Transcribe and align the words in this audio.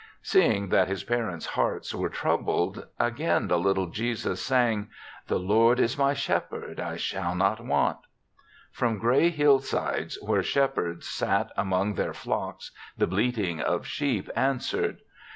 Seeing 0.23 0.69
that 0.69 0.87
his 0.87 1.03
parents' 1.03 1.45
hearts 1.45 1.93
were 1.93 2.09
troubled, 2.09 2.87
again 2.99 3.47
the 3.47 3.59
little 3.59 3.85
Jesus 3.85 4.41
sang, 4.41 4.89
"The 5.27 5.37
Lord 5.37 5.79
is 5.79 5.95
my 5.95 6.15
shepherd; 6.15 6.79
I 6.79 6.97
shall 6.97 7.35
not 7.35 7.63
want." 7.63 7.99
From 8.71 8.97
gray 8.97 9.29
hillsides, 9.29 10.17
where 10.19 10.41
shepherds 10.41 11.05
sat 11.07 11.51
among 11.55 11.93
their 11.93 12.13
14 12.15 12.15
THE 12.15 12.15
SEVENTH 12.15 12.15
CHRISTMAS 12.15 12.23
flocks, 12.23 12.71
the 12.97 13.05
bleating 13.07 13.61
of 13.61 13.85
sheep 13.85 14.27
an 14.35 14.57
swered. 14.57 14.97